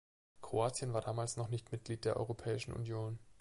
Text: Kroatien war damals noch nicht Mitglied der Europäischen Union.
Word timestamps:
Kroatien 0.41 0.93
war 0.93 1.01
damals 1.01 1.37
noch 1.37 1.49
nicht 1.49 1.71
Mitglied 1.71 2.05
der 2.05 2.17
Europäischen 2.17 2.73
Union. 2.73 3.19